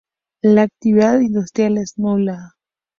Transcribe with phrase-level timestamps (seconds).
[0.41, 2.55] La actividad industrial es nula.